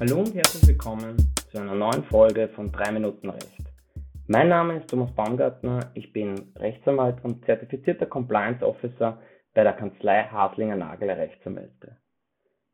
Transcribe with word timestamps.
Hallo 0.00 0.20
und 0.20 0.34
herzlich 0.34 0.66
willkommen 0.66 1.14
zu 1.50 1.58
einer 1.58 1.74
neuen 1.74 2.04
Folge 2.04 2.48
von 2.56 2.72
3 2.72 2.92
Minuten 2.92 3.28
Recht. 3.28 3.60
Mein 4.28 4.48
Name 4.48 4.78
ist 4.78 4.88
Thomas 4.88 5.14
Baumgartner, 5.14 5.90
ich 5.92 6.10
bin 6.14 6.54
Rechtsanwalt 6.56 7.22
und 7.22 7.44
zertifizierter 7.44 8.06
Compliance 8.06 8.66
Officer 8.66 9.20
bei 9.52 9.62
der 9.62 9.74
Kanzlei 9.74 10.22
Haslinger 10.22 10.76
Nagel 10.76 11.10
Rechtsanwälte. 11.10 11.98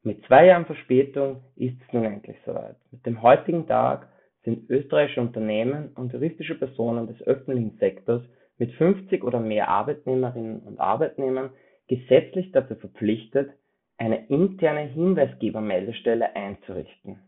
Mit 0.05 0.25
zwei 0.27 0.47
Jahren 0.47 0.67
Verspätung 0.67 1.43
ist 1.57 1.75
es 1.85 1.93
nun 1.93 2.05
endlich 2.05 2.37
soweit. 2.47 2.77
Mit 2.93 3.05
dem 3.05 3.21
heutigen 3.23 3.67
Tag 3.67 4.09
sind 4.45 4.71
österreichische 4.71 5.21
Unternehmen 5.21 5.89
und 5.97 6.13
juristische 6.13 6.55
Personen 6.55 7.09
des 7.09 7.21
öffentlichen 7.23 7.77
Sektors 7.79 8.23
mit 8.57 8.71
50 8.75 9.25
oder 9.25 9.41
mehr 9.41 9.67
Arbeitnehmerinnen 9.67 10.61
und 10.61 10.79
Arbeitnehmern 10.79 11.51
gesetzlich 11.89 12.53
dazu 12.53 12.77
verpflichtet, 12.77 13.51
eine 13.99 14.27
interne 14.27 14.81
Hinweisgebermeldestelle 14.81 16.35
einzurichten. 16.37 17.21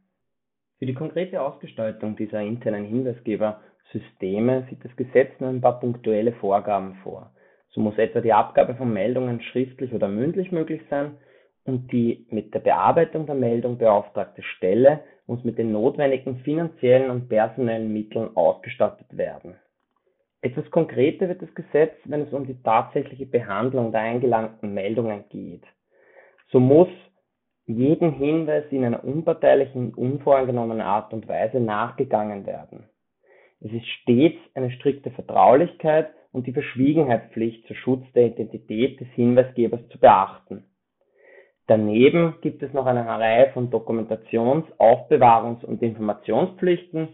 Für 0.79 0.87
die 0.87 0.95
konkrete 0.95 1.41
Ausgestaltung 1.41 2.17
dieser 2.17 2.41
internen 2.41 2.85
Hinweisgebersysteme 2.85 4.67
sieht 4.69 4.85
das 4.85 4.95
Gesetz 4.97 5.33
nur 5.41 5.51
ein 5.51 5.61
paar 5.61 5.81
punktuelle 5.81 6.33
Vorgaben 6.35 6.97
vor. 7.03 7.33
So 7.71 7.81
muss 7.81 7.99
etwa 7.99 8.21
die 8.21 8.33
Abgabe 8.33 8.75
von 8.75 8.93
Meldungen 8.93 9.41
schriftlich 9.41 9.93
oder 9.93 10.09
mündlich 10.09 10.53
möglich 10.53 10.83
sein 10.89 11.17
und 11.65 11.91
die 11.93 12.27
mit 12.31 12.55
der 12.55 12.61
Bearbeitung 12.61 13.27
der 13.27 13.35
Meldung 13.35 13.79
beauftragte 13.79 14.43
Stelle 14.43 15.01
muss 15.27 15.45
mit 15.45 15.59
den 15.59 15.73
notwendigen 15.73 16.39
finanziellen 16.39 17.11
und 17.11 17.29
personellen 17.29 17.93
Mitteln 17.93 18.37
ausgestattet 18.37 19.17
werden. 19.17 19.57
Etwas 20.41 20.71
konkreter 20.71 21.29
wird 21.29 21.43
das 21.43 21.55
Gesetz, 21.55 21.95
wenn 22.05 22.23
es 22.23 22.33
um 22.33 22.47
die 22.47 22.62
tatsächliche 22.62 23.27
Behandlung 23.27 23.91
der 23.91 24.03
eingelangten 24.03 24.73
Meldungen 24.73 25.25
geht 25.29 25.65
so 26.51 26.61
muss 26.61 26.88
jedem 27.66 28.15
Hinweis 28.15 28.65
in 28.70 28.84
einer 28.84 29.05
unparteilichen 29.05 29.89
und 29.89 29.98
unvoreingenommenen 29.98 30.80
Art 30.80 31.12
und 31.12 31.29
Weise 31.29 31.61
nachgegangen 31.61 32.47
werden. 32.47 32.89
Es 33.61 33.73
ist 33.73 33.86
stets 33.86 34.39
eine 34.55 34.70
strikte 34.70 35.11
Vertraulichkeit 35.11 36.11
und 36.33 36.47
die 36.47 36.53
Verschwiegenheitspflicht 36.53 37.67
zur 37.67 37.77
Schutz 37.77 38.05
der 38.14 38.27
Identität 38.27 39.00
des 39.00 39.08
Hinweisgebers 39.08 39.81
zu 39.89 39.98
beachten. 39.98 40.64
Daneben 41.67 42.36
gibt 42.41 42.62
es 42.62 42.73
noch 42.73 42.86
eine 42.86 43.06
Reihe 43.06 43.51
von 43.53 43.70
Dokumentations-, 43.70 44.73
Aufbewahrungs- 44.78 45.64
und 45.64 45.83
Informationspflichten 45.83 47.08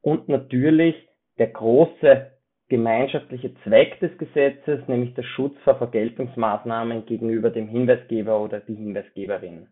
und 0.00 0.28
natürlich 0.28 0.94
der 1.38 1.48
große 1.48 2.30
gemeinschaftliche 2.68 3.54
Zweck 3.64 3.98
des 4.00 4.16
Gesetzes, 4.18 4.86
nämlich 4.88 5.14
der 5.14 5.22
Schutz 5.22 5.56
vor 5.64 5.76
Vergeltungsmaßnahmen 5.76 7.06
gegenüber 7.06 7.50
dem 7.50 7.68
Hinweisgeber 7.68 8.40
oder 8.40 8.60
die 8.60 8.74
Hinweisgeberin. 8.74 9.68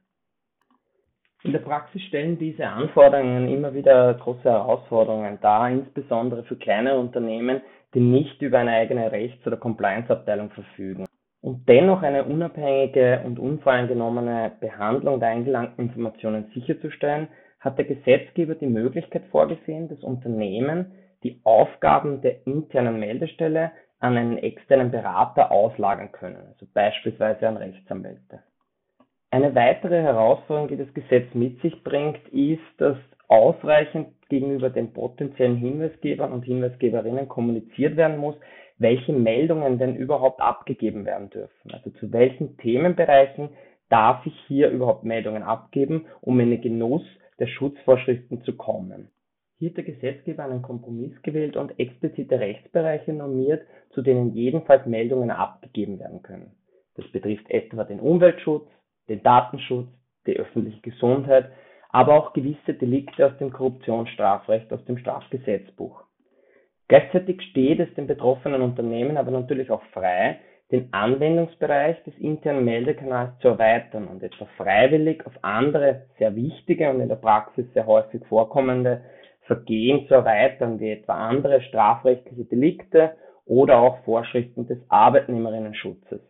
In 1.42 1.52
der 1.52 1.60
Praxis 1.60 2.02
stellen 2.02 2.38
diese 2.38 2.66
Anforderungen 2.66 3.48
immer 3.48 3.74
wieder 3.74 4.14
große 4.14 4.50
Herausforderungen 4.50 5.38
dar, 5.42 5.70
insbesondere 5.70 6.42
für 6.44 6.56
kleine 6.56 6.98
Unternehmen, 6.98 7.60
die 7.94 8.00
nicht 8.00 8.40
über 8.42 8.58
eine 8.58 8.72
eigene 8.72 9.12
Rechts- 9.12 9.46
oder 9.46 9.56
Compliance-Abteilung 9.56 10.50
verfügen. 10.50 11.04
Und 11.42 11.68
dennoch 11.68 12.02
eine 12.02 12.24
unabhängige 12.24 13.22
und 13.24 13.38
unvoreingenommene 13.38 14.52
Behandlung 14.58 15.20
der 15.20 15.28
eingelangten 15.28 15.84
Informationen 15.84 16.50
sicherzustellen, 16.54 17.28
hat 17.60 17.78
der 17.78 17.84
Gesetzgeber 17.84 18.54
die 18.54 18.66
Möglichkeit 18.66 19.22
vorgesehen, 19.30 19.88
das 19.88 20.02
Unternehmen 20.02 20.92
die 21.22 21.40
Aufgaben 21.44 22.20
der 22.20 22.46
internen 22.46 22.98
Meldestelle 23.00 23.72
an 23.98 24.16
einen 24.16 24.38
externen 24.38 24.90
Berater 24.90 25.50
auslagern 25.50 26.12
können, 26.12 26.36
also 26.48 26.66
beispielsweise 26.72 27.48
an 27.48 27.56
Rechtsanwälte. 27.56 28.42
Eine 29.30 29.54
weitere 29.54 30.02
Herausforderung, 30.02 30.68
die 30.68 30.76
das 30.76 30.92
Gesetz 30.94 31.34
mit 31.34 31.60
sich 31.60 31.82
bringt, 31.82 32.28
ist, 32.28 32.62
dass 32.78 32.96
ausreichend 33.28 34.08
gegenüber 34.28 34.70
den 34.70 34.92
potenziellen 34.92 35.56
Hinweisgebern 35.56 36.32
und 36.32 36.44
Hinweisgeberinnen 36.44 37.28
kommuniziert 37.28 37.96
werden 37.96 38.18
muss, 38.18 38.36
welche 38.78 39.12
Meldungen 39.12 39.78
denn 39.78 39.96
überhaupt 39.96 40.40
abgegeben 40.40 41.06
werden 41.06 41.30
dürfen. 41.30 41.72
Also 41.72 41.90
zu 41.90 42.12
welchen 42.12 42.56
Themenbereichen 42.58 43.50
darf 43.88 44.24
ich 44.26 44.38
hier 44.46 44.70
überhaupt 44.70 45.04
Meldungen 45.04 45.42
abgeben, 45.42 46.06
um 46.20 46.38
in 46.40 46.50
den 46.50 46.60
Genuss 46.60 47.04
der 47.38 47.46
Schutzvorschriften 47.46 48.42
zu 48.42 48.56
kommen. 48.56 49.10
Hier 49.58 49.70
hat 49.70 49.78
der 49.78 49.84
Gesetzgeber 49.84 50.44
einen 50.44 50.60
Kompromiss 50.60 51.20
gewählt 51.22 51.56
und 51.56 51.78
explizite 51.80 52.38
Rechtsbereiche 52.38 53.12
normiert, 53.12 53.66
zu 53.90 54.02
denen 54.02 54.34
jedenfalls 54.34 54.84
Meldungen 54.84 55.30
abgegeben 55.30 55.98
werden 55.98 56.22
können. 56.22 56.52
Das 56.96 57.06
betrifft 57.10 57.50
etwa 57.50 57.84
den 57.84 58.00
Umweltschutz, 58.00 58.68
den 59.08 59.22
Datenschutz, 59.22 59.88
die 60.26 60.36
öffentliche 60.36 60.82
Gesundheit, 60.82 61.50
aber 61.88 62.14
auch 62.14 62.32
gewisse 62.34 62.74
Delikte 62.74 63.26
aus 63.26 63.38
dem 63.38 63.50
Korruptionsstrafrecht, 63.50 64.70
aus 64.72 64.84
dem 64.84 64.98
Strafgesetzbuch. 64.98 66.02
Gleichzeitig 66.88 67.40
steht 67.50 67.80
es 67.80 67.92
den 67.94 68.06
betroffenen 68.06 68.60
Unternehmen 68.60 69.16
aber 69.16 69.30
natürlich 69.30 69.70
auch 69.70 69.82
frei, 69.92 70.38
den 70.70 70.92
Anwendungsbereich 70.92 72.02
des 72.04 72.16
internen 72.18 72.64
Meldekanals 72.64 73.38
zu 73.38 73.48
erweitern 73.48 74.08
und 74.08 74.22
etwa 74.22 74.46
freiwillig 74.56 75.24
auf 75.24 75.32
andere 75.42 76.06
sehr 76.18 76.34
wichtige 76.34 76.90
und 76.90 77.00
in 77.00 77.08
der 77.08 77.16
Praxis 77.16 77.66
sehr 77.72 77.86
häufig 77.86 78.24
vorkommende 78.26 79.02
Vergehen 79.46 80.06
zu 80.08 80.14
erweitern, 80.14 80.80
wie 80.80 80.90
etwa 80.90 81.14
andere 81.14 81.60
strafrechtliche 81.62 82.44
Delikte 82.44 83.12
oder 83.44 83.78
auch 83.78 84.02
Vorschriften 84.04 84.66
des 84.66 84.78
Arbeitnehmerinnenschutzes. 84.88 86.20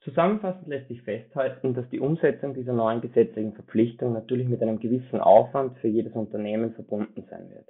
Zusammenfassend 0.00 0.68
lässt 0.68 0.88
sich 0.88 1.02
festhalten, 1.02 1.74
dass 1.74 1.88
die 1.90 2.00
Umsetzung 2.00 2.54
dieser 2.54 2.72
neuen 2.72 3.00
gesetzlichen 3.00 3.54
Verpflichtung 3.54 4.12
natürlich 4.12 4.48
mit 4.48 4.62
einem 4.62 4.78
gewissen 4.78 5.20
Aufwand 5.20 5.78
für 5.78 5.88
jedes 5.88 6.12
Unternehmen 6.12 6.74
verbunden 6.74 7.24
sein 7.28 7.50
wird. 7.50 7.68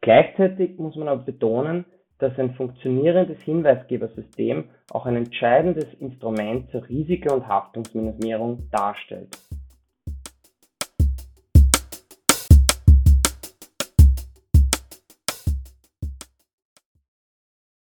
Gleichzeitig 0.00 0.78
muss 0.78 0.96
man 0.96 1.08
aber 1.08 1.22
betonen, 1.22 1.84
dass 2.18 2.38
ein 2.38 2.54
funktionierendes 2.54 3.40
Hinweisgebersystem 3.42 4.64
auch 4.90 5.06
ein 5.06 5.16
entscheidendes 5.16 5.92
Instrument 5.94 6.70
zur 6.70 6.88
Risiko- 6.88 7.34
und 7.34 7.46
Haftungsminimierung 7.46 8.68
darstellt 8.70 9.36